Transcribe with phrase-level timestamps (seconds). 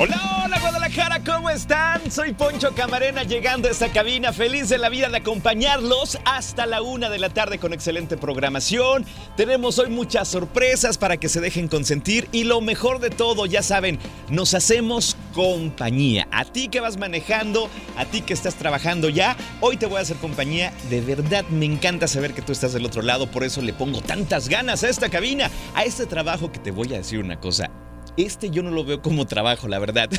[0.00, 2.08] Hola, hola Guadalajara, ¿cómo están?
[2.12, 6.82] Soy Poncho Camarena llegando a esta cabina, feliz de la vida de acompañarlos hasta la
[6.82, 9.04] una de la tarde con excelente programación.
[9.36, 13.60] Tenemos hoy muchas sorpresas para que se dejen consentir y lo mejor de todo, ya
[13.64, 16.28] saben, nos hacemos compañía.
[16.30, 20.02] A ti que vas manejando, a ti que estás trabajando ya, hoy te voy a
[20.02, 20.72] hacer compañía.
[20.90, 24.00] De verdad me encanta saber que tú estás del otro lado, por eso le pongo
[24.00, 27.68] tantas ganas a esta cabina, a este trabajo que te voy a decir una cosa
[28.18, 30.10] este yo no lo veo como trabajo, la verdad.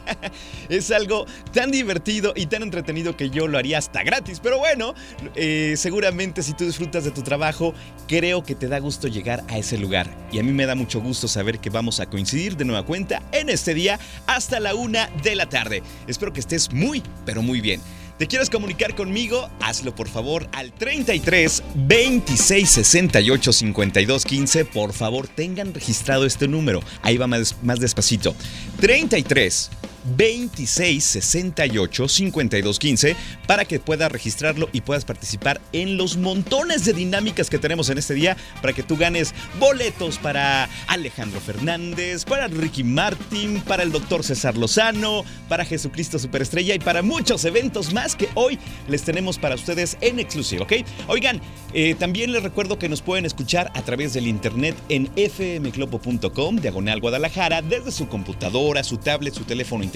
[0.68, 4.40] es algo tan divertido y tan entretenido que yo lo haría hasta gratis.
[4.42, 4.94] Pero bueno,
[5.34, 7.74] eh, seguramente si tú disfrutas de tu trabajo,
[8.08, 10.08] creo que te da gusto llegar a ese lugar.
[10.32, 13.22] Y a mí me da mucho gusto saber que vamos a coincidir de nueva cuenta
[13.32, 15.82] en este día hasta la una de la tarde.
[16.06, 17.80] Espero que estés muy, pero muy bien.
[18.18, 19.50] ¿Te quieres comunicar conmigo?
[19.60, 24.64] Hazlo por favor al 33 26 68 52 15.
[24.64, 26.80] Por favor, tengan registrado este número.
[27.02, 28.34] Ahí va más, más despacito.
[28.80, 29.70] 33
[30.16, 36.92] 26 68 52 15 para que puedas registrarlo y puedas participar en los montones de
[36.92, 42.46] dinámicas que tenemos en este día para que tú ganes boletos para Alejandro Fernández, para
[42.48, 48.14] Ricky Martin, para el doctor César Lozano, para Jesucristo Superestrella y para muchos eventos más
[48.14, 50.72] que hoy les tenemos para ustedes en exclusivo, ¿ok?
[51.08, 51.40] Oigan,
[51.74, 57.00] eh, también les recuerdo que nos pueden escuchar a través del internet en fmglobo.com, diagonal
[57.00, 59.95] Guadalajara, desde su computadora, su tablet, su teléfono inteligente.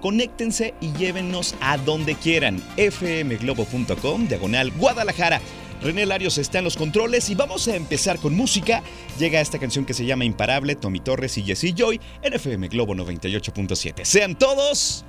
[0.00, 2.62] Conéctense y llévenos a donde quieran.
[2.76, 5.40] fmglobo.com, diagonal Guadalajara.
[5.82, 8.82] René Larios está en los controles y vamos a empezar con música.
[9.18, 12.94] Llega esta canción que se llama Imparable, Tommy Torres y Jesse Joy en FM Globo
[12.94, 14.04] 98.7.
[14.04, 15.04] Sean todos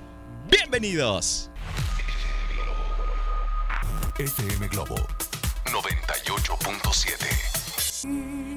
[0.50, 1.52] bienvenidos.
[4.18, 4.96] FM Globo
[5.66, 7.53] 98.7.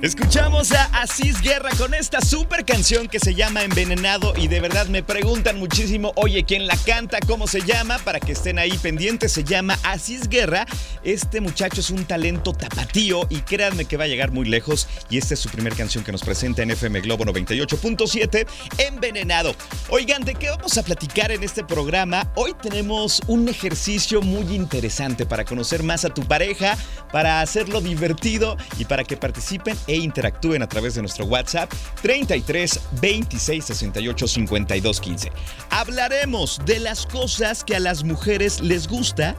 [0.02, 4.86] Escuchamos a Asís Guerra con esta super canción que se llama Envenenado y de verdad
[4.88, 7.18] me preguntan muchísimo, oye, ¿quién la canta?
[7.26, 7.98] ¿Cómo se llama?
[7.98, 10.66] Para que estén ahí pendientes, se llama Asís Guerra.
[11.02, 15.16] Este muchacho es un talento tapatío y créanme que va a llegar muy lejos y
[15.16, 18.46] esta es su primera canción que nos presenta en FM Globo 98.7,
[18.78, 19.54] Envenenado.
[19.88, 22.30] Oigan, ¿de qué vamos a platicar en este programa?
[22.34, 26.76] Hoy tenemos un ejercicio muy interesante para conocer más a tu pareja,
[27.10, 29.16] para hacerlo divertido y para que
[29.86, 35.32] e interactúen a través de nuestro WhatsApp 33 26 68 52 15.
[35.70, 39.36] Hablaremos de las cosas que a las mujeres les gusta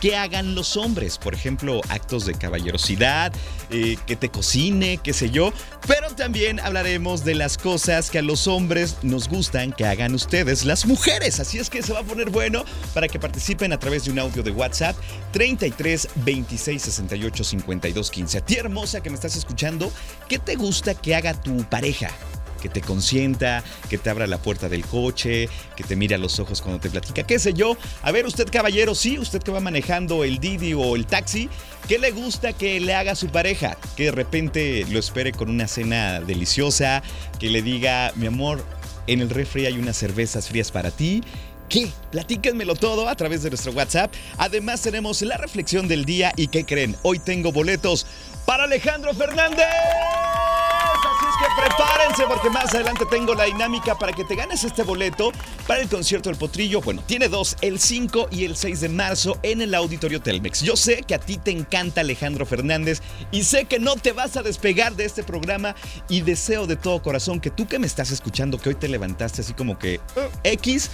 [0.00, 3.32] que hagan los hombres, por ejemplo, actos de caballerosidad,
[3.70, 5.52] eh, que te cocine, qué sé yo,
[5.86, 10.64] pero también hablaremos de las cosas que a los hombres nos gustan que hagan ustedes,
[10.64, 12.64] las mujeres, así es que se va a poner bueno
[12.94, 14.96] para que participen a través de un audio de WhatsApp
[15.32, 18.38] 33 26 68 52 15.
[18.38, 19.90] A ti hermosa que me estás escuchando,
[20.28, 22.10] ¿qué te gusta que haga tu pareja?
[22.58, 26.38] que te consienta, que te abra la puerta del coche, que te mire a los
[26.40, 27.76] ojos cuando te platica, qué sé yo.
[28.02, 31.48] A ver, usted caballero, sí, usted que va manejando el Didi o el taxi,
[31.86, 33.76] ¿qué le gusta que le haga su pareja?
[33.96, 37.02] Que de repente lo espere con una cena deliciosa,
[37.38, 38.64] que le diga, mi amor,
[39.06, 41.22] en el refri hay unas cervezas frías para ti.
[41.68, 41.90] ¿Qué?
[42.10, 44.12] Platíquenmelo todo a través de nuestro WhatsApp.
[44.38, 46.96] Además tenemos la reflexión del día y ¿qué creen?
[47.02, 48.06] Hoy tengo boletos
[48.48, 49.66] para Alejandro Fernández.
[49.66, 54.84] Así es que prepárense porque más adelante tengo la dinámica para que te ganes este
[54.84, 55.32] boleto
[55.66, 56.80] para el concierto del Potrillo.
[56.80, 60.62] Bueno, tiene dos, el 5 y el 6 de marzo en el Auditorio Telmex.
[60.62, 64.38] Yo sé que a ti te encanta Alejandro Fernández y sé que no te vas
[64.38, 65.74] a despegar de este programa
[66.08, 69.42] y deseo de todo corazón que tú que me estás escuchando, que hoy te levantaste
[69.42, 70.90] así como que "Oh, X,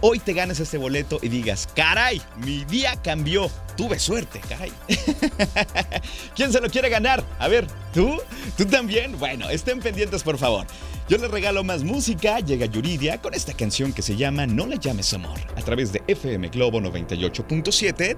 [0.00, 3.50] hoy te ganes este boleto y digas, caray, mi día cambió.
[3.76, 4.72] Tuve suerte, caray.
[6.34, 7.24] ¿Quién se lo quiere ganar?
[7.38, 8.20] A ver, ¿tú?
[8.56, 9.18] ¿Tú también?
[9.18, 10.66] Bueno, estén pendientes, por favor.
[11.08, 12.40] Yo les regalo más música.
[12.40, 15.38] Llega Yuridia con esta canción que se llama No le llames amor.
[15.56, 18.16] A través de FM Globo 98.7,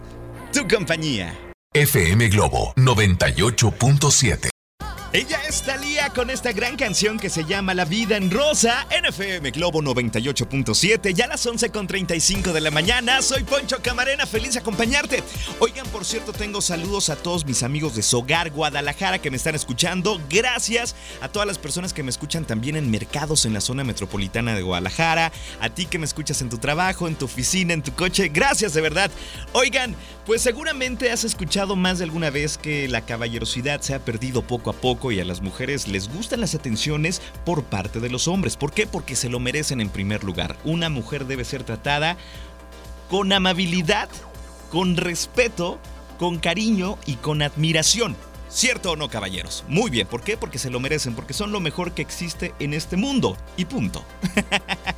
[0.52, 1.36] tu compañía.
[1.72, 4.50] FM Globo 98.7.
[5.12, 9.06] Ella es Talía con esta gran canción que se llama La vida en rosa en
[9.06, 11.12] FM Globo 98.7.
[11.12, 13.20] Ya a las 11.35 de la mañana.
[13.20, 15.24] Soy Poncho Camarena, feliz de acompañarte.
[15.58, 19.56] Oigan, por cierto, tengo saludos a todos mis amigos de Sogar, Guadalajara, que me están
[19.56, 20.20] escuchando.
[20.30, 24.54] Gracias a todas las personas que me escuchan también en mercados en la zona metropolitana
[24.54, 25.32] de Guadalajara.
[25.60, 28.28] A ti que me escuchas en tu trabajo, en tu oficina, en tu coche.
[28.28, 29.10] Gracias de verdad.
[29.54, 34.42] Oigan, pues seguramente has escuchado más de alguna vez que la caballerosidad se ha perdido
[34.42, 38.28] poco a poco y a las mujeres les gustan las atenciones por parte de los
[38.28, 38.56] hombres.
[38.56, 38.86] ¿Por qué?
[38.86, 40.56] Porque se lo merecen en primer lugar.
[40.64, 42.18] Una mujer debe ser tratada
[43.08, 44.10] con amabilidad,
[44.70, 45.78] con respeto,
[46.18, 48.14] con cariño y con admiración.
[48.50, 49.64] ¿Cierto o no, caballeros?
[49.68, 50.36] Muy bien, ¿por qué?
[50.36, 53.36] Porque se lo merecen, porque son lo mejor que existe en este mundo.
[53.56, 54.04] Y punto.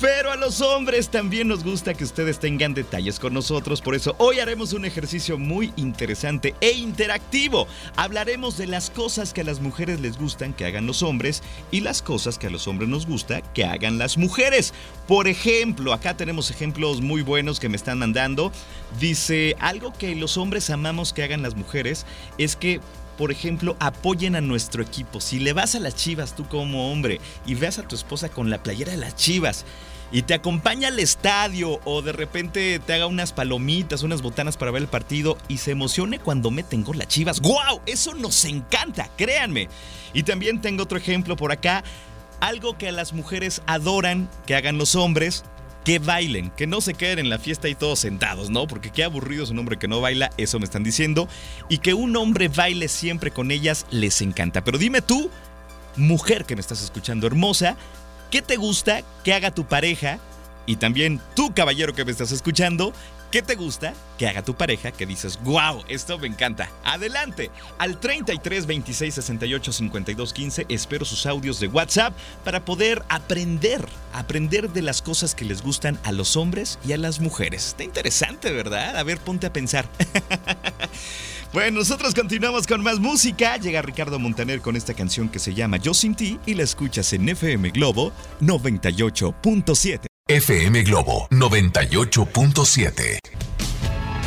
[0.00, 4.14] Pero a los hombres también nos gusta que ustedes tengan detalles con nosotros, por eso
[4.16, 7.68] hoy haremos un ejercicio muy interesante e interactivo.
[7.96, 11.80] Hablaremos de las cosas que a las mujeres les gustan que hagan los hombres y
[11.80, 14.72] las cosas que a los hombres nos gusta que hagan las mujeres.
[15.06, 18.52] Por ejemplo, acá tenemos ejemplos muy buenos que me están mandando.
[18.98, 22.06] Dice, algo que los hombres amamos que hagan las mujeres
[22.38, 22.80] es que
[23.20, 25.20] por ejemplo, apoyen a nuestro equipo.
[25.20, 28.48] Si le vas a las chivas tú como hombre y veas a tu esposa con
[28.48, 29.66] la playera de las chivas
[30.10, 34.70] y te acompaña al estadio o de repente te haga unas palomitas, unas botanas para
[34.70, 37.42] ver el partido y se emocione cuando meten con las chivas.
[37.42, 37.82] ¡Guau!
[37.84, 39.68] Eso nos encanta, créanme.
[40.14, 41.84] Y también tengo otro ejemplo por acá.
[42.40, 45.44] Algo que a las mujeres adoran que hagan los hombres
[45.84, 48.66] que bailen, que no se queden en la fiesta y todos sentados, ¿no?
[48.66, 51.28] Porque qué aburrido es un hombre que no baila, eso me están diciendo.
[51.68, 54.62] Y que un hombre baile siempre con ellas les encanta.
[54.62, 55.30] Pero dime tú,
[55.96, 57.76] mujer que me estás escuchando hermosa,
[58.30, 60.18] ¿qué te gusta que haga tu pareja?
[60.66, 62.92] Y también tú, caballero que me estás escuchando,
[63.30, 66.68] ¿Qué te gusta que haga tu pareja que dices, wow, esto me encanta?
[66.84, 72.12] Adelante, al 33 26 68 52 15 espero sus audios de WhatsApp
[72.44, 76.98] para poder aprender, aprender de las cosas que les gustan a los hombres y a
[76.98, 77.68] las mujeres.
[77.68, 78.96] Está interesante, ¿verdad?
[78.96, 79.88] A ver, ponte a pensar.
[81.52, 83.56] Bueno, nosotros continuamos con más música.
[83.56, 87.12] Llega Ricardo Montaner con esta canción que se llama Yo sin ti y la escuchas
[87.12, 90.09] en FM Globo 98.7.
[90.30, 93.18] FM Globo 98.7.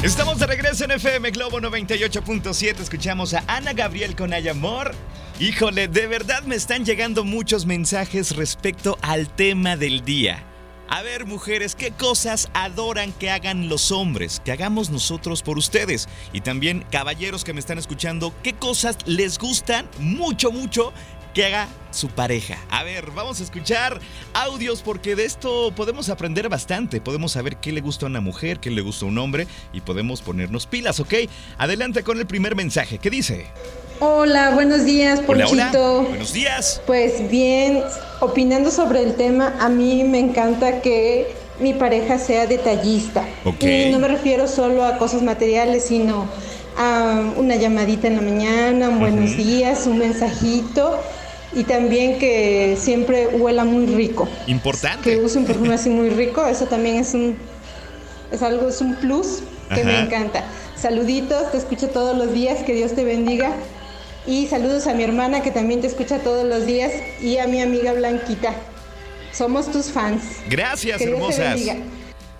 [0.03, 2.81] Estamos de regreso en FM Globo 98.7.
[2.81, 4.93] Escuchamos a Ana Gabriel con Ay Amor.
[5.39, 10.43] Híjole, de verdad me están llegando muchos mensajes respecto al tema del día.
[10.89, 14.41] A ver, mujeres, ¿qué cosas adoran que hagan los hombres?
[14.43, 16.09] Que hagamos nosotros por ustedes.
[16.33, 20.91] Y también, caballeros que me están escuchando, ¿qué cosas les gustan mucho, mucho
[21.33, 22.57] que haga su pareja.
[22.69, 23.99] A ver, vamos a escuchar
[24.33, 27.01] audios porque de esto podemos aprender bastante.
[27.01, 29.81] Podemos saber qué le gusta a una mujer, qué le gusta a un hombre y
[29.81, 31.13] podemos ponernos pilas, ¿ok?
[31.57, 32.97] Adelante con el primer mensaje.
[32.97, 33.47] ¿Qué dice?
[33.99, 36.03] Hola, buenos días, Ponchito.
[36.03, 36.81] Buenos días.
[36.85, 37.83] Pues bien,
[38.19, 43.25] opinando sobre el tema, a mí me encanta que mi pareja sea detallista.
[43.45, 43.63] Ok.
[43.63, 46.27] Y no me refiero solo a cosas materiales, sino
[46.77, 50.99] a una llamadita en la mañana, un buenos días, un mensajito
[51.55, 54.27] y también que siempre huela muy rico.
[54.47, 55.11] Importante.
[55.11, 57.37] Que use un perfume así muy rico, eso también es un
[58.31, 60.43] es algo es un plus que me encanta.
[60.75, 63.53] Saluditos, te escucho todos los días, que Dios te bendiga.
[64.25, 67.61] Y saludos a mi hermana que también te escucha todos los días y a mi
[67.61, 68.53] amiga Blanquita.
[69.31, 70.23] Somos tus fans.
[70.49, 71.55] Gracias, Que Dios te hermosas.
[71.55, 71.75] bendiga.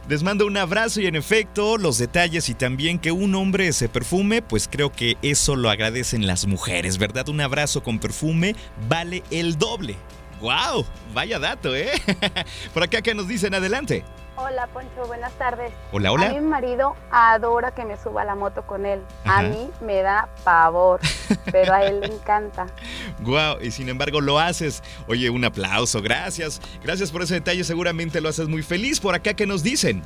[0.09, 3.87] Les mando un abrazo y en efecto, los detalles y también que un hombre se
[3.87, 7.29] perfume, pues creo que eso lo agradecen las mujeres, ¿verdad?
[7.29, 8.53] Un abrazo con perfume
[8.89, 9.95] vale el doble.
[10.43, 10.85] ¡Wow!
[11.13, 11.89] Vaya dato, ¿eh?
[12.73, 14.03] Por acá que nos dicen adelante.
[14.35, 15.71] Hola Poncho, buenas tardes.
[15.93, 16.33] Hola, A hola.
[16.33, 19.01] mi marido adora que me suba a la moto con él.
[19.23, 19.37] Ajá.
[19.39, 20.99] A mí me da pavor,
[21.51, 22.65] pero a él le encanta.
[23.21, 24.83] Wow, y sin embargo lo haces.
[25.07, 26.59] Oye, un aplauso, gracias.
[26.83, 28.99] Gracias por ese detalle, seguramente lo haces muy feliz.
[28.99, 30.01] Por acá que nos dicen.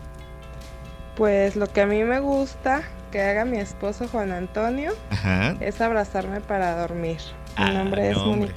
[1.15, 5.56] Pues lo que a mí me gusta que haga mi esposo Juan Antonio Ajá.
[5.62, 7.17] es abrazarme para dormir.
[7.58, 8.53] Mi Ah, nombre es no, hombre.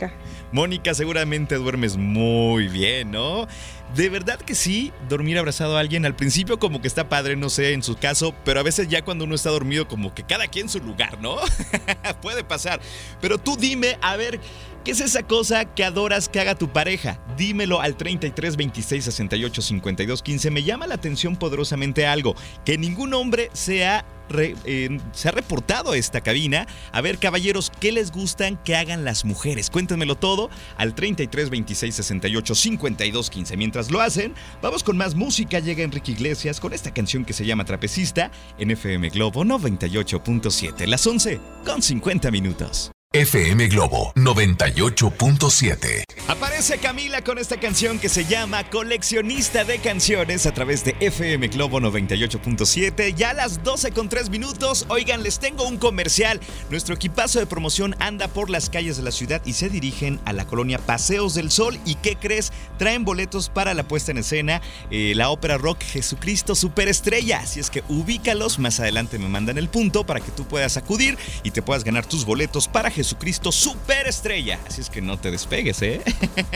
[0.53, 0.95] Mónica.
[0.95, 3.47] Seguramente duermes muy bien, ¿no?
[3.95, 7.51] De verdad que sí, dormir abrazado a alguien al principio como que está padre, no
[7.51, 10.47] sé, en su caso, pero a veces ya cuando uno está dormido como que cada
[10.47, 11.37] quien su lugar, ¿no?
[12.23, 12.81] Puede pasar.
[13.21, 14.39] Pero tú dime, a ver,
[14.85, 17.21] ¿qué es esa cosa que adoras que haga tu pareja?
[17.37, 20.51] Dímelo al 33 26 68 52 15.
[20.53, 24.05] Me llama la atención poderosamente algo, que ningún hombre sea
[24.39, 26.67] eh, se ha reportado esta cabina.
[26.93, 29.71] A ver, caballeros, ¿qué les gustan que hagan las mujeres?
[29.71, 33.57] Cuéntenmelo todo al 33 26 68 52 15.
[33.57, 35.59] Mientras lo hacen, vamos con más música.
[35.59, 40.87] Llega Enrique Iglesias con esta canción que se llama Trapecista en FM Globo 98.7.
[40.87, 42.91] Las 11 con 50 minutos.
[43.13, 46.05] FM Globo 98.7.
[46.29, 51.49] Aparece Camila con esta canción que se llama Coleccionista de Canciones a través de FM
[51.49, 53.13] Globo 98.7.
[53.17, 54.87] Ya a las 12 con 3 minutos.
[54.89, 56.39] Oigan, les tengo un comercial.
[56.71, 60.33] Nuestro equipazo de promoción anda por las calles de la ciudad y se dirigen a
[60.33, 61.81] la colonia Paseos del Sol.
[61.85, 62.53] ¿Y qué crees?
[62.79, 64.63] Traen boletos para la puesta en escena,
[64.93, 67.41] eh, la ópera rock Jesucristo Superestrella.
[67.41, 68.61] Así es que ubícalos.
[68.61, 72.07] Más adelante me mandan el punto para que tú puedas acudir y te puedas ganar
[72.07, 74.59] tus boletos para Superestrella.
[74.67, 76.01] Así es que no te despegues, ¿eh?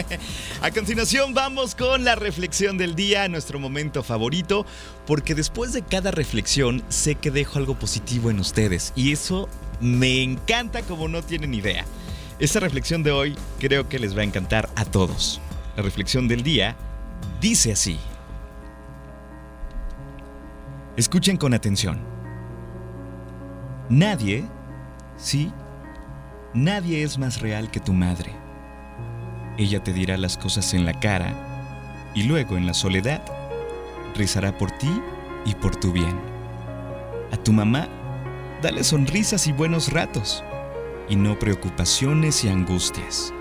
[0.62, 4.66] A continuación vamos con la reflexión del día, nuestro momento favorito,
[5.06, 9.48] porque después de cada reflexión sé que dejo algo positivo en ustedes y eso
[9.80, 11.84] me encanta como no tienen idea.
[12.38, 15.40] Esta reflexión de hoy creo que les va a encantar a todos.
[15.76, 16.76] La reflexión del día
[17.40, 17.98] dice así.
[20.96, 22.00] Escuchen con atención.
[23.88, 24.44] Nadie,
[25.16, 25.52] sí,
[26.54, 28.30] Nadie es más real que tu madre.
[29.58, 31.34] Ella te dirá las cosas en la cara
[32.14, 33.24] y luego en la soledad
[34.14, 35.02] rezará por ti
[35.44, 36.16] y por tu bien.
[37.32, 37.88] A tu mamá,
[38.62, 40.44] dale sonrisas y buenos ratos
[41.08, 43.34] y no preocupaciones y angustias.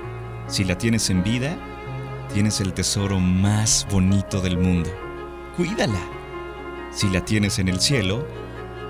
[0.48, 1.56] Si la tienes en vida,
[2.34, 4.90] tienes el tesoro más bonito del mundo.
[5.56, 6.02] Cuídala.
[6.92, 8.28] Si la tienes en el cielo,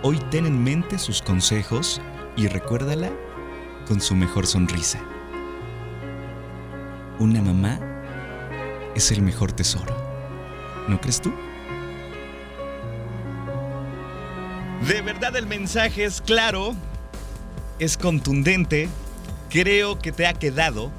[0.02, 2.02] hoy ten en mente sus consejos
[2.38, 3.12] y recuérdala
[3.88, 5.00] con su mejor sonrisa.
[7.20, 7.80] Una mamá
[8.96, 9.96] es el mejor tesoro.
[10.88, 11.34] ¿No crees tú?
[14.88, 16.76] De verdad el mensaje es claro,
[17.80, 18.90] es contundente,
[19.50, 20.92] creo que te ha quedado,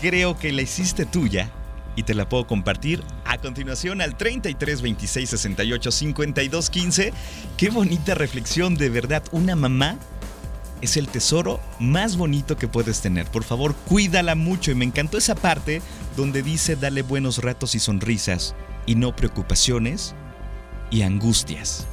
[0.00, 1.50] creo que la hiciste tuya
[1.96, 7.12] y te la puedo compartir a continuación al 33 26 68 52 15.
[7.56, 9.98] Qué bonita reflexión, de verdad, una mamá
[10.84, 13.26] es el tesoro más bonito que puedes tener.
[13.26, 14.70] Por favor, cuídala mucho.
[14.70, 15.82] Y me encantó esa parte
[16.16, 18.54] donde dice dale buenos ratos y sonrisas
[18.86, 20.14] y no preocupaciones
[20.90, 21.86] y angustias.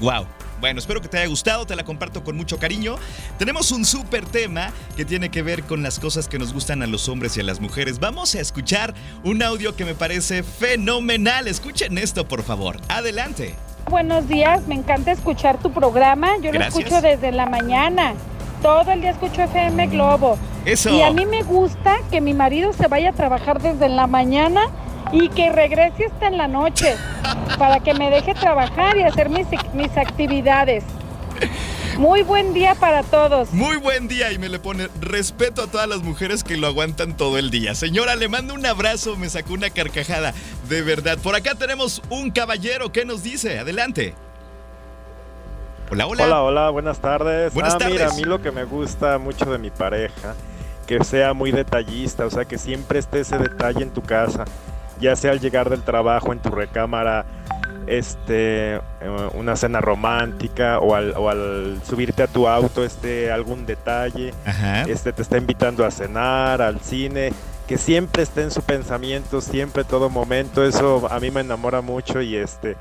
[0.00, 0.26] ¡Wow!
[0.60, 2.96] Bueno, espero que te haya gustado, te la comparto con mucho cariño.
[3.38, 6.86] Tenemos un súper tema que tiene que ver con las cosas que nos gustan a
[6.86, 7.98] los hombres y a las mujeres.
[7.98, 11.46] Vamos a escuchar un audio que me parece fenomenal.
[11.46, 12.80] Escuchen esto, por favor.
[12.88, 13.54] Adelante.
[13.88, 16.38] Buenos días, me encanta escuchar tu programa.
[16.42, 18.14] Yo lo escucho desde la mañana.
[18.60, 20.36] Todo el día escucho FM Globo.
[20.64, 20.90] Eso.
[20.90, 24.62] Y a mí me gusta que mi marido se vaya a trabajar desde la mañana
[25.12, 26.96] y que regrese hasta en la noche
[27.58, 30.82] para que me deje trabajar y hacer mis, mis actividades.
[31.98, 33.52] Muy buen día para todos.
[33.52, 37.16] Muy buen día y me le pone respeto a todas las mujeres que lo aguantan
[37.16, 37.74] todo el día.
[37.74, 40.34] Señora, le mando un abrazo, me sacó una carcajada.
[40.68, 41.16] De verdad.
[41.18, 42.92] Por acá tenemos un caballero.
[42.92, 43.58] ¿Qué nos dice?
[43.58, 44.14] Adelante.
[45.90, 46.24] Hola, hola.
[46.24, 47.54] Hola, hola, buenas tardes.
[47.54, 47.94] Buenas ah, tardes.
[47.94, 50.34] Mira, a mí lo que me gusta mucho de mi pareja,
[50.86, 54.44] que sea muy detallista, o sea, que siempre esté ese detalle en tu casa,
[55.00, 57.24] ya sea al llegar del trabajo, en tu recámara,
[57.86, 58.80] este eh,
[59.34, 64.82] una cena romántica o al, o al subirte a tu auto este algún detalle Ajá.
[64.82, 67.32] este te está invitando a cenar al cine
[67.66, 72.22] que siempre esté en su pensamiento siempre todo momento eso a mí me enamora mucho
[72.22, 72.76] y este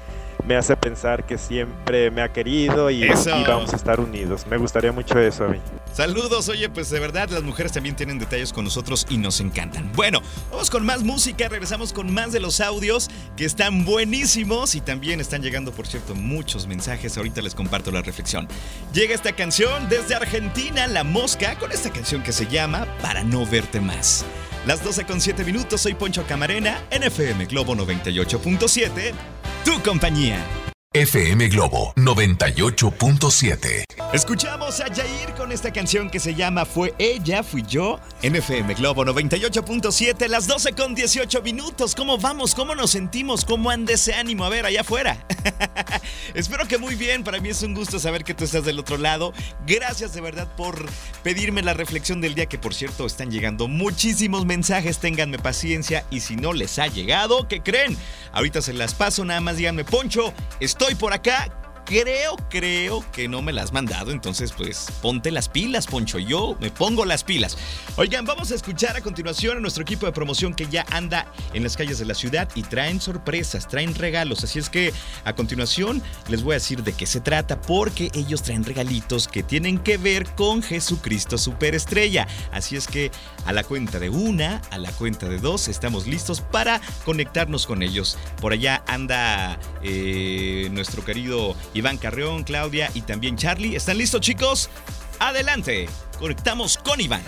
[0.47, 4.57] me hace pensar que siempre me ha querido y, y vamos a estar unidos me
[4.57, 5.59] gustaría mucho eso a mí
[5.95, 9.93] Saludos, oye, pues de verdad las mujeres también tienen detalles con nosotros y nos encantan.
[9.93, 10.21] Bueno,
[10.51, 15.21] vamos con más música, regresamos con más de los audios que están buenísimos y también
[15.21, 17.17] están llegando, por cierto, muchos mensajes.
[17.17, 18.45] Ahorita les comparto la reflexión.
[18.91, 23.45] Llega esta canción desde Argentina, La Mosca, con esta canción que se llama Para no
[23.45, 24.25] verte más.
[24.67, 29.13] Las 12 con 7 minutos, soy Poncho Camarena, NFM Globo 98.7,
[29.65, 30.64] tu compañía.
[30.95, 33.83] FM Globo 98.7.
[34.13, 38.75] Escuchamos a Jair con esta canción que se llama Fue ella, fui yo, en FM
[38.75, 41.95] Globo 98.7, las 12 con 18 minutos.
[41.95, 42.55] ¿Cómo vamos?
[42.55, 43.43] ¿Cómo nos sentimos?
[43.43, 44.45] ¿Cómo anda ese ánimo?
[44.45, 45.25] A ver, allá afuera.
[46.33, 47.25] Espero que muy bien.
[47.25, 49.33] Para mí es un gusto saber que tú estás del otro lado.
[49.67, 50.85] Gracias de verdad por
[51.23, 54.99] pedirme la reflexión del día, que por cierto están llegando muchísimos mensajes.
[54.99, 57.97] Ténganme paciencia y si no les ha llegado, ¿qué creen?
[58.31, 61.49] Ahorita se las paso, nada más díganme, Poncho, estoy por acá.
[61.85, 64.11] Creo, creo que no me la has mandado.
[64.11, 66.19] Entonces, pues ponte las pilas, Poncho.
[66.19, 67.57] Yo me pongo las pilas.
[67.95, 71.63] Oigan, vamos a escuchar a continuación a nuestro equipo de promoción que ya anda en
[71.63, 74.43] las calles de la ciudad y traen sorpresas, traen regalos.
[74.43, 78.43] Así es que a continuación les voy a decir de qué se trata porque ellos
[78.43, 82.27] traen regalitos que tienen que ver con Jesucristo Superestrella.
[82.51, 83.11] Así es que
[83.45, 87.83] a la cuenta de una, a la cuenta de dos, estamos listos para conectarnos con
[87.83, 88.17] ellos.
[88.41, 93.75] Por allá anda eh, nuestro querido Iván Carreón, Claudia y también Charlie.
[93.75, 94.69] ¿Están listos chicos?
[95.19, 97.21] Adelante, conectamos con Iván.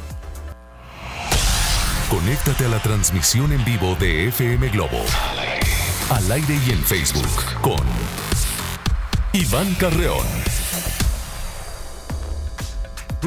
[2.09, 5.03] Conéctate a la transmisión en vivo de FM Globo.
[6.09, 7.85] Al aire y en Facebook con
[9.33, 10.25] Iván Carreón.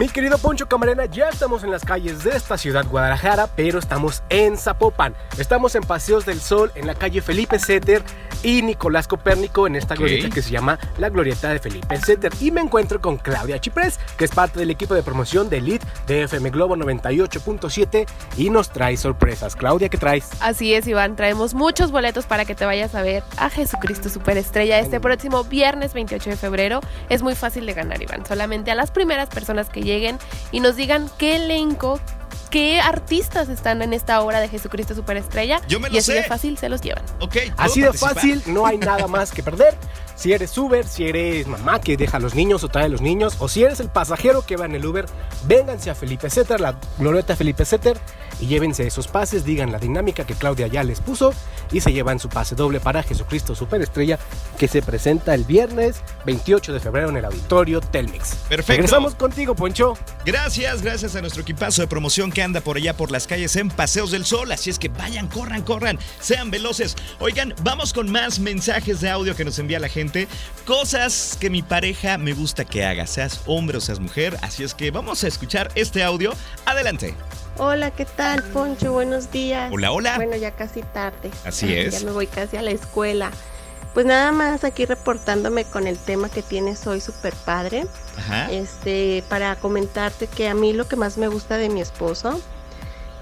[0.00, 4.22] Mi querido Poncho Camarena, ya estamos en las calles de esta ciudad Guadalajara, pero estamos
[4.30, 5.14] en Zapopan.
[5.36, 8.02] Estamos en Paseos del Sol, en la calle Felipe Setter
[8.42, 12.32] y Nicolás Copérnico, en esta glorieta que se llama la Glorieta de Felipe Setter.
[12.40, 15.86] Y me encuentro con Claudia Chiprés, que es parte del equipo de promoción de Elite
[16.06, 18.06] de FM Globo 98.7
[18.38, 19.54] y nos trae sorpresas.
[19.54, 20.30] Claudia, ¿qué traes?
[20.40, 24.78] Así es, Iván, traemos muchos boletos para que te vayas a ver a Jesucristo Superestrella
[24.78, 26.80] este próximo viernes 28 de febrero.
[27.10, 28.24] Es muy fácil de ganar, Iván.
[28.24, 30.18] Solamente a las primeras personas que lleguen
[30.52, 31.98] y nos digan qué elenco,
[32.50, 35.60] qué artistas están en esta obra de Jesucristo Superestrella.
[35.66, 36.18] Yo me lo y así sé.
[36.18, 37.04] de fácil se los llevan.
[37.18, 37.32] Ok.
[37.32, 38.14] ¿puedo Así de participar?
[38.14, 39.76] fácil, no hay nada más que perder.
[40.14, 43.00] Si eres Uber, si eres mamá que deja a los niños o trae a los
[43.00, 45.06] niños, o si eres el pasajero que va en el Uber,
[45.46, 47.98] vénganse a Felipe Setter, la glorieta Felipe Setter,
[48.40, 51.32] y llévense esos pases, digan la dinámica que Claudia ya les puso,
[51.72, 54.18] y se llevan su pase doble para Jesucristo Superestrella,
[54.58, 58.34] que se presenta el viernes 28 de febrero en el auditorio Telmex.
[58.48, 58.72] Perfecto.
[58.72, 59.94] Regresamos contigo, Poncho.
[60.24, 63.68] Gracias, gracias a nuestro equipazo de promoción que anda por allá por las calles en
[63.68, 64.50] Paseos del Sol.
[64.52, 66.96] Así es que vayan, corran, corran, sean veloces.
[67.18, 70.28] Oigan, vamos con más mensajes de audio que nos envía la gente.
[70.66, 74.36] Cosas que mi pareja me gusta que haga, seas hombre o seas mujer.
[74.42, 76.32] Así es que vamos a escuchar este audio.
[76.66, 77.14] Adelante.
[77.62, 78.90] Hola, ¿qué tal, Poncho?
[78.90, 79.70] Buenos días.
[79.70, 80.16] Hola, hola.
[80.16, 81.30] Bueno, ya casi tarde.
[81.44, 82.00] Así es.
[82.00, 83.30] Ya me voy casi a la escuela.
[83.92, 87.86] Pues nada más aquí reportándome con el tema que tienes hoy, super padre.
[88.16, 88.50] Ajá.
[88.50, 92.40] Este, para comentarte que a mí lo que más me gusta de mi esposo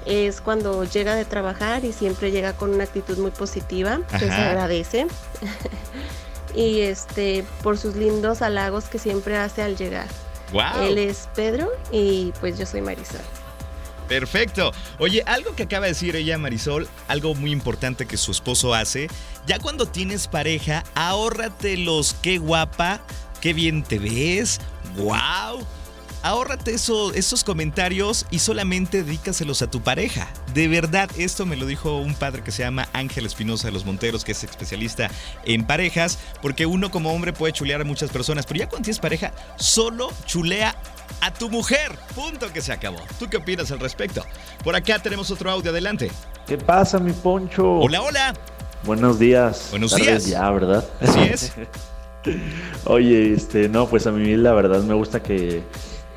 [0.07, 4.31] es cuando llega de trabajar y siempre llega con una actitud muy positiva, que se
[4.31, 4.51] Ajá.
[4.51, 5.09] agradece.
[6.55, 10.07] y este, por sus lindos halagos que siempre hace al llegar.
[10.53, 10.85] Guau.
[10.85, 13.19] Él es Pedro y pues yo soy Marisol.
[14.09, 14.73] Perfecto.
[14.99, 19.09] Oye, algo que acaba de decir ella, Marisol, algo muy importante que su esposo hace,
[19.47, 23.03] ya cuando tienes pareja, ahórrate los qué guapa,
[23.41, 24.61] qué bien te ves,
[24.97, 25.65] wow.
[26.23, 30.29] Ahórrate eso, esos comentarios y solamente dedícaselos a tu pareja.
[30.53, 33.85] De verdad, esto me lo dijo un padre que se llama Ángel Espinosa de los
[33.85, 35.11] Monteros, que es especialista
[35.45, 38.99] en parejas, porque uno como hombre puede chulear a muchas personas, pero ya cuando tienes
[38.99, 40.77] pareja, solo chulea
[41.21, 41.93] a tu mujer.
[42.15, 42.99] Punto que se acabó.
[43.19, 44.25] ¿Tú qué opinas al respecto?
[44.65, 46.11] Por acá tenemos otro audio, adelante.
[46.47, 47.79] ¿Qué pasa, mi Poncho?
[47.81, 48.35] Hola, hola.
[48.85, 49.69] Buenos días.
[49.71, 50.41] Buenos Tardes días.
[50.41, 50.85] ya, ¿verdad?
[51.01, 51.53] Así es.
[52.85, 55.63] Oye, este, no, pues a mí la verdad me gusta que,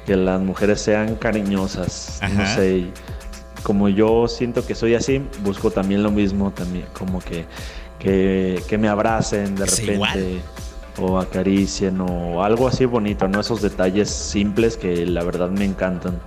[0.06, 2.20] que las mujeres sean cariñosas.
[2.34, 2.88] No sé,
[3.64, 7.46] como yo siento que soy así, busco también lo mismo, también como que,
[8.00, 9.94] que, que me abracen de repente.
[9.94, 10.42] igual.
[10.98, 13.40] O acaricien o algo así bonito, ¿no?
[13.40, 16.20] Esos detalles simples que la verdad me encantan.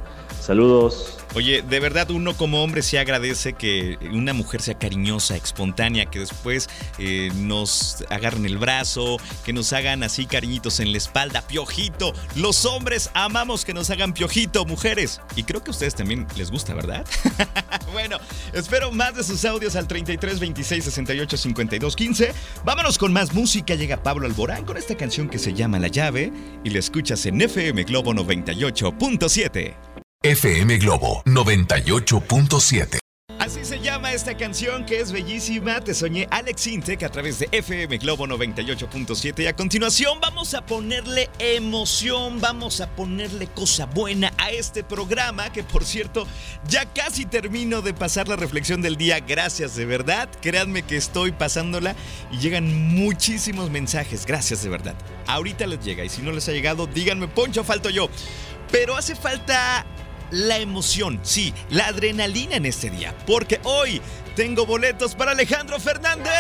[0.44, 1.16] Saludos.
[1.34, 6.18] Oye, de verdad uno como hombre sí agradece que una mujer sea cariñosa, espontánea, que
[6.18, 12.12] después eh, nos agarren el brazo, que nos hagan así cariñitos en la espalda, piojito.
[12.36, 15.22] Los hombres amamos que nos hagan piojito, mujeres.
[15.34, 17.06] Y creo que a ustedes también les gusta, ¿verdad?
[17.94, 18.18] bueno,
[18.52, 22.32] espero más de sus audios al 33 26 68 52 15.
[22.66, 23.76] Vámonos con más música.
[23.76, 26.30] Llega Pablo Alborán con esta canción que se llama La llave
[26.62, 29.93] y la escuchas en FM Globo 98.7.
[30.24, 32.98] FM Globo 98.7.
[33.38, 35.82] Así se llama esta canción que es bellísima.
[35.82, 39.42] Te soñé Alex Intec a través de FM Globo 98.7.
[39.42, 45.52] Y a continuación vamos a ponerle emoción, vamos a ponerle cosa buena a este programa.
[45.52, 46.26] Que por cierto,
[46.70, 49.20] ya casi termino de pasar la reflexión del día.
[49.20, 50.30] Gracias de verdad.
[50.40, 51.94] Créanme que estoy pasándola
[52.32, 54.24] y llegan muchísimos mensajes.
[54.24, 54.94] Gracias de verdad.
[55.26, 58.08] Ahorita les llega y si no les ha llegado, díganme, Poncho, falto yo.
[58.70, 59.84] Pero hace falta
[60.30, 64.00] la emoción, sí, la adrenalina en este día, porque hoy
[64.36, 66.32] tengo boletos para Alejandro Fernández,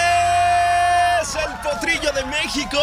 [1.36, 2.78] el potrillo de México.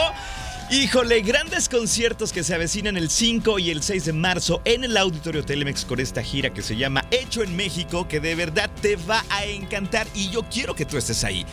[0.71, 4.95] Híjole, grandes conciertos que se avecinan el 5 y el 6 de marzo en el
[4.95, 8.95] Auditorio Telemex con esta gira que se llama Hecho en México, que de verdad te
[8.95, 11.45] va a encantar y yo quiero que tú estés ahí.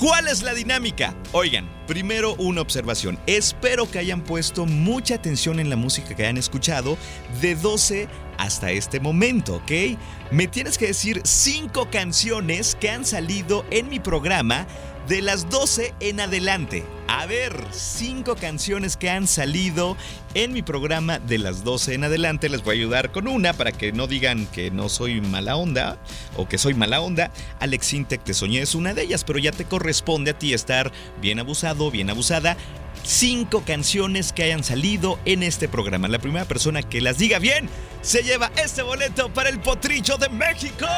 [0.00, 1.14] ¿Cuál es la dinámica?
[1.30, 3.20] Oigan, primero una observación.
[3.26, 6.96] Espero que hayan puesto mucha atención en la música que hayan escuchado
[7.40, 8.08] de 12
[8.40, 9.98] hasta este momento, ¿ok?
[10.30, 14.66] Me tienes que decir cinco canciones que han salido en mi programa
[15.08, 16.84] de las 12 en adelante.
[17.08, 19.96] A ver, cinco canciones que han salido
[20.34, 22.48] en mi programa de las 12 en adelante.
[22.48, 25.98] Les voy a ayudar con una para que no digan que no soy mala onda
[26.36, 27.32] o que soy mala onda.
[27.58, 30.92] Alex Intec Te Soñé es una de ellas, pero ya te corresponde a ti estar
[31.20, 32.56] bien abusado, bien abusada.
[33.02, 36.08] Cinco canciones que hayan salido en este programa.
[36.08, 37.68] La primera persona que las diga bien
[38.02, 40.86] se lleva este boleto para el Potrillo de México.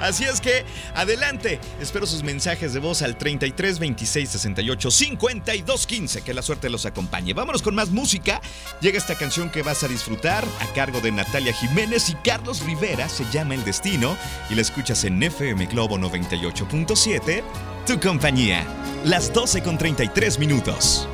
[0.00, 6.22] Así es que adelante, espero sus mensajes de voz al 33 26 68 52 15.
[6.22, 7.32] Que la suerte los acompañe.
[7.32, 8.40] Vámonos con más música.
[8.80, 13.08] Llega esta canción que vas a disfrutar a cargo de Natalia Jiménez y Carlos Rivera.
[13.08, 14.16] Se llama El Destino
[14.50, 17.75] y la escuchas en FM Globo 98.7.
[17.86, 18.66] Tu compañía.
[19.04, 21.08] Las 12 con 33 minutos.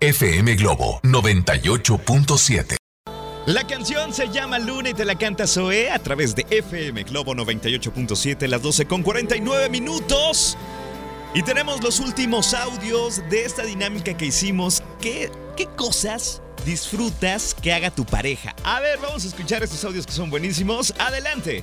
[0.00, 2.76] FM Globo 98.7.
[3.46, 7.36] La canción se llama Luna y te la canta Zoe a través de FM Globo
[7.36, 10.58] 98.7, las 12 con 49 minutos.
[11.34, 14.82] Y tenemos los últimos audios de esta dinámica que hicimos.
[15.00, 18.56] ¿Qué, qué cosas disfrutas que haga tu pareja?
[18.64, 20.92] A ver, vamos a escuchar estos audios que son buenísimos.
[20.98, 21.62] Adelante.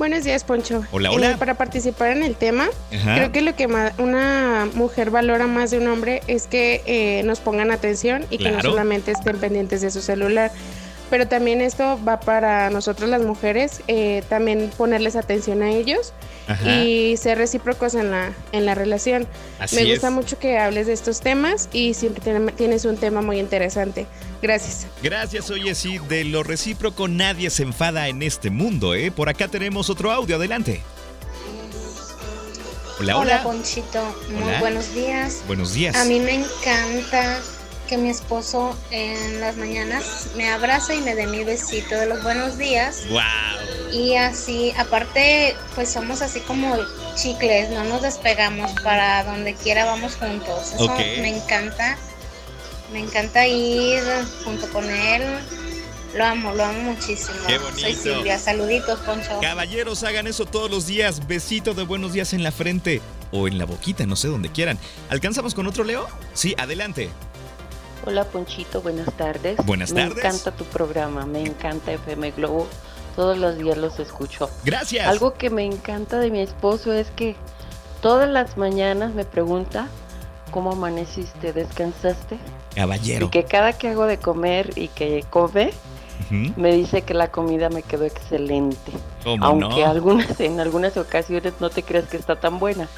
[0.00, 0.82] Buenos días, Poncho.
[0.92, 1.32] Hola, hola.
[1.32, 3.16] Eh, para participar en el tema, Ajá.
[3.16, 3.66] creo que lo que
[3.98, 8.50] una mujer valora más de un hombre es que eh, nos pongan atención y que
[8.50, 10.52] no solamente estén pendientes de su celular.
[11.10, 16.12] Pero también esto va para nosotros las mujeres, eh, también ponerles atención a ellos
[16.46, 16.76] Ajá.
[16.84, 19.26] y ser recíprocos en la, en la relación.
[19.58, 20.12] Así Me gusta es.
[20.12, 24.06] mucho que hables de estos temas y siempre tiene- tienes un tema muy interesante.
[24.40, 24.86] Gracias.
[25.02, 29.10] Gracias, oye, sí, de lo recíproco nadie se enfada en este mundo, ¿eh?
[29.10, 30.80] Por acá tenemos otro audio, adelante.
[33.00, 33.42] Hola, hola.
[33.42, 34.60] Ponchito, muy Hola.
[34.60, 35.42] buenos días.
[35.46, 35.96] Buenos días.
[35.96, 37.38] A mí me encanta
[37.90, 42.22] que mi esposo en las mañanas me abrace y me dé mi besito de los
[42.22, 43.02] buenos días.
[43.10, 43.20] ¡Wow!
[43.92, 46.76] Y así, aparte, pues somos así como
[47.16, 50.72] chicles, no nos despegamos para donde quiera vamos juntos.
[50.72, 51.98] Eso me encanta.
[52.92, 54.00] Me encanta ir
[54.44, 55.24] junto con él.
[56.14, 57.38] Lo amo, lo amo muchísimo.
[57.48, 58.02] Qué Soy bonito.
[58.02, 58.38] Silvia.
[58.38, 59.40] Saluditos, Poncho.
[59.40, 61.26] Caballeros, hagan eso todos los días.
[61.26, 64.78] Besito de buenos días en la frente o en la boquita, no sé, donde quieran.
[65.08, 66.06] ¿Alcanzamos con otro, Leo?
[66.34, 67.10] Sí, adelante.
[68.06, 69.56] Hola Ponchito, buenas tardes.
[69.66, 70.14] Buenas tardes.
[70.14, 72.66] Me encanta tu programa, me encanta FM Globo.
[73.14, 74.48] Todos los días los escucho.
[74.64, 75.06] Gracias.
[75.06, 77.36] Algo que me encanta de mi esposo es que
[78.00, 79.88] todas las mañanas me pregunta
[80.50, 82.38] cómo amaneciste, descansaste.
[82.74, 83.26] Caballero.
[83.26, 85.72] Y que cada que hago de comer y que come,
[86.56, 88.92] me dice que la comida me quedó excelente.
[89.24, 89.86] ¿Cómo Aunque no?
[89.86, 92.88] algunas, en algunas ocasiones no te creas que está tan buena.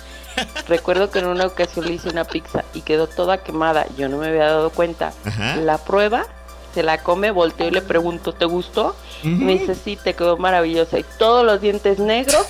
[0.68, 3.86] Recuerdo que en una ocasión le hice una pizza y quedó toda quemada.
[3.96, 5.12] Yo no me había dado cuenta.
[5.24, 5.56] Ajá.
[5.56, 6.26] La prueba,
[6.74, 8.96] se la come, volteo y le pregunto, ¿te gustó?
[9.22, 10.98] Me dice, sí, te quedó maravillosa.
[10.98, 12.46] Y todos los dientes negros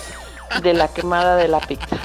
[0.61, 1.99] de la quemada de la pizza.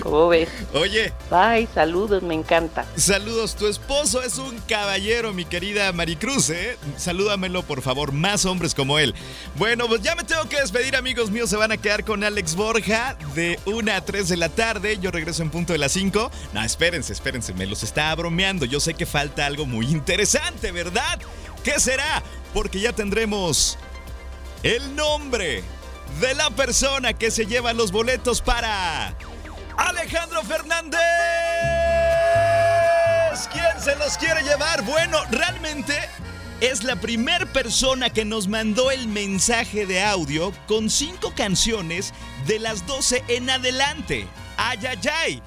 [0.00, 0.48] ¿Cómo ves?
[0.74, 1.12] Oye.
[1.30, 2.86] Bye, saludos, me encanta.
[2.96, 6.76] Saludos, tu esposo es un caballero, mi querida Maricruz, ¿eh?
[6.96, 9.14] Salúdamelo, por favor, más hombres como él.
[9.56, 11.50] Bueno, pues ya me tengo que despedir, amigos míos.
[11.50, 14.98] Se van a quedar con Alex Borja de 1 a 3 de la tarde.
[15.00, 16.30] Yo regreso en punto de las 5.
[16.52, 18.64] No, espérense, espérense, me los está bromeando.
[18.64, 21.18] Yo sé que falta algo muy interesante, ¿verdad?
[21.64, 22.22] ¿Qué será?
[22.54, 23.76] Porque ya tendremos
[24.62, 25.64] el nombre
[26.20, 29.14] de la persona que se lleva los boletos para
[29.76, 31.00] Alejandro Fernández.
[33.52, 34.82] ¿Quién se los quiere llevar?
[34.82, 35.94] Bueno, realmente
[36.60, 42.14] es la primer persona que nos mandó el mensaje de audio con cinco canciones
[42.46, 44.26] de las 12 en adelante.
[44.56, 45.42] ¡Ay, ay, ay!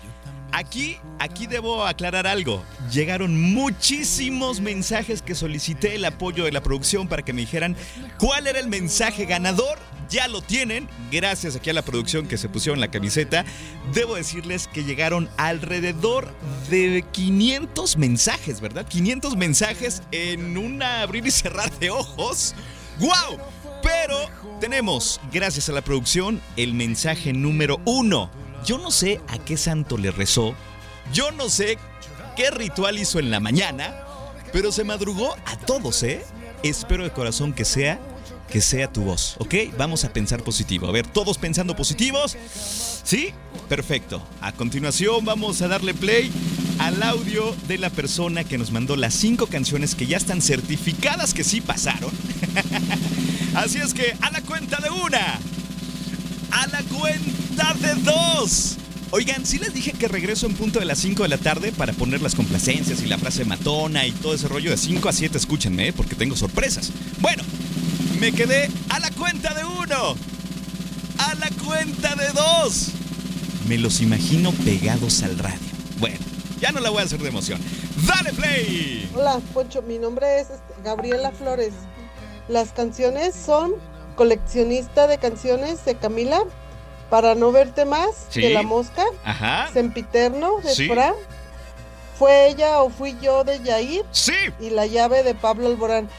[0.52, 2.64] Aquí, aquí debo aclarar algo.
[2.92, 7.76] Llegaron muchísimos mensajes que solicité el apoyo de la producción para que me dijeran
[8.18, 9.78] cuál era el mensaje ganador.
[10.10, 13.46] Ya lo tienen, gracias aquí a la producción que se pusieron la camiseta.
[13.94, 16.34] Debo decirles que llegaron alrededor
[16.72, 18.88] de 500 mensajes, ¿verdad?
[18.88, 22.56] 500 mensajes en un abrir y cerrar de ojos.
[23.00, 23.40] ¡Wow!
[23.84, 24.18] Pero
[24.60, 28.32] tenemos, gracias a la producción, el mensaje número uno.
[28.66, 30.56] Yo no sé a qué santo le rezó.
[31.14, 31.78] Yo no sé
[32.36, 33.96] qué ritual hizo en la mañana.
[34.52, 36.24] Pero se madrugó a todos, ¿eh?
[36.64, 38.00] Espero de corazón que sea,
[38.50, 39.56] que sea tu voz, ¿ok?
[39.78, 40.88] Vamos a pensar positivo.
[40.88, 42.36] A ver, todos pensando positivos.
[43.04, 43.32] ¿Sí?
[43.68, 44.22] Perfecto.
[44.42, 46.32] A continuación vamos a darle play
[46.80, 51.34] al audio de la persona que nos mandó las cinco canciones que ya están certificadas
[51.34, 52.12] que sí pasaron.
[53.56, 55.40] Así es que a la cuenta de una.
[56.52, 58.78] A la cuenta De dos.
[59.12, 61.92] Oigan, sí les dije que regreso en punto de las 5 de la tarde para
[61.92, 65.38] poner las complacencias y la frase matona y todo ese rollo de 5 a 7,
[65.38, 65.94] escúchenme, ¿eh?
[65.94, 66.92] porque tengo sorpresas.
[67.20, 67.44] Bueno,
[68.20, 70.16] me quedé a la cuenta de uno,
[71.18, 72.92] a la cuenta de dos.
[73.68, 75.60] Me los imagino pegados al radio.
[76.00, 76.18] Bueno,
[76.62, 77.60] ya no la voy a hacer de emoción.
[78.08, 79.12] ¡Dale play!
[79.16, 81.74] Hola, Poncho, mi nombre es este, Gabriela Flores.
[82.48, 83.74] Las canciones son
[84.16, 86.42] coleccionista de canciones de Camila
[87.10, 88.42] para no verte más Sí.
[88.42, 89.04] que la mosca.
[89.24, 89.70] Ajá.
[89.74, 90.88] Sempiterno de Sí.
[90.88, 91.14] Fra.
[92.18, 94.06] ¿Fue ella o fui yo de Yair?
[94.12, 94.34] Sí.
[94.60, 96.10] Y la llave de Pablo Alborán.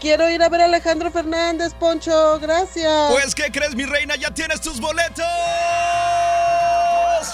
[0.00, 2.38] Quiero ir a ver a Alejandro Fernández, Poncho.
[2.38, 3.10] Gracias.
[3.10, 4.14] Pues, ¿qué crees, mi reina?
[4.16, 5.24] ¡Ya tienes tus boletos!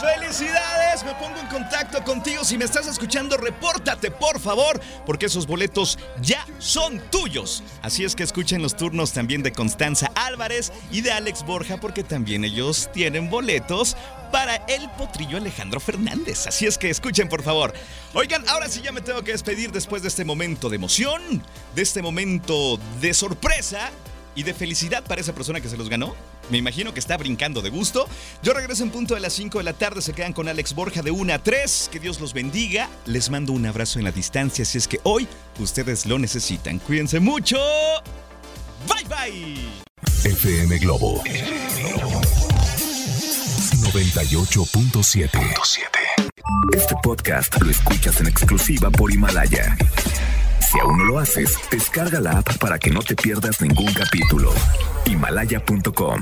[0.01, 1.05] ¡Felicidades!
[1.05, 2.45] Me pongo en contacto contigo.
[2.45, 7.63] Si me estás escuchando, repórtate, por favor, porque esos boletos ya son tuyos.
[7.83, 12.05] Así es que escuchen los turnos también de Constanza Álvarez y de Alex Borja, porque
[12.05, 13.97] también ellos tienen boletos
[14.31, 16.47] para el potrillo Alejandro Fernández.
[16.47, 17.73] Así es que escuchen, por favor.
[18.15, 21.83] Oigan, ahora sí ya me tengo que despedir después de este momento de emoción, de
[21.83, 23.91] este momento de sorpresa
[24.35, 26.15] y de felicidad para esa persona que se los ganó.
[26.51, 28.09] Me imagino que está brincando de gusto.
[28.43, 30.03] Yo regreso en punto de las 5 de la tarde.
[30.03, 31.89] Se quedan con Alex Borja de 1 a 3.
[31.91, 32.89] Que Dios los bendiga.
[33.07, 35.29] Les mando un abrazo en la distancia si es que hoy
[35.59, 36.79] ustedes lo necesitan.
[36.79, 37.59] Cuídense mucho.
[38.89, 39.57] Bye bye.
[40.25, 41.23] FM Globo
[43.93, 45.29] 98.7.
[46.73, 49.77] Este podcast lo escuchas en exclusiva por Himalaya.
[50.61, 54.53] Si aún no lo haces, descarga la app para que no te pierdas ningún capítulo.
[55.07, 56.21] Himalaya.com